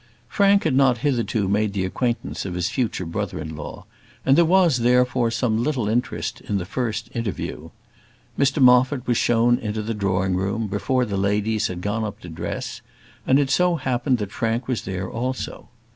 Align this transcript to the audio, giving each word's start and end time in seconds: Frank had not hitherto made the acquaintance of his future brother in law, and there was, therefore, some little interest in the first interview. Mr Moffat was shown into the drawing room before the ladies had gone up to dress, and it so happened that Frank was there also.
Frank 0.27 0.63
had 0.63 0.73
not 0.73 0.97
hitherto 1.05 1.47
made 1.47 1.73
the 1.73 1.85
acquaintance 1.85 2.43
of 2.43 2.55
his 2.55 2.69
future 2.71 3.05
brother 3.05 3.39
in 3.39 3.55
law, 3.55 3.85
and 4.25 4.35
there 4.35 4.43
was, 4.45 4.77
therefore, 4.77 5.29
some 5.29 5.63
little 5.63 5.87
interest 5.87 6.41
in 6.41 6.57
the 6.57 6.65
first 6.65 7.11
interview. 7.13 7.69
Mr 8.35 8.59
Moffat 8.63 9.05
was 9.05 9.17
shown 9.17 9.59
into 9.59 9.83
the 9.83 9.93
drawing 9.93 10.35
room 10.35 10.65
before 10.65 11.05
the 11.05 11.17
ladies 11.17 11.67
had 11.67 11.81
gone 11.81 12.03
up 12.03 12.19
to 12.21 12.29
dress, 12.29 12.81
and 13.27 13.37
it 13.37 13.51
so 13.51 13.75
happened 13.75 14.17
that 14.17 14.31
Frank 14.31 14.67
was 14.67 14.81
there 14.85 15.07
also. 15.07 15.69